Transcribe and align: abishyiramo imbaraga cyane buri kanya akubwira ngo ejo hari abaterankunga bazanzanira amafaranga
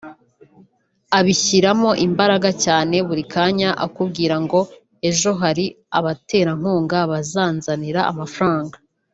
abishyiramo 1.17 1.89
imbaraga 2.05 2.49
cyane 2.63 2.95
buri 3.07 3.23
kanya 3.33 3.69
akubwira 3.85 4.35
ngo 4.43 4.59
ejo 5.09 5.31
hari 5.41 5.65
abaterankunga 5.97 6.97
bazanzanira 7.11 8.01
amafaranga 8.11 8.77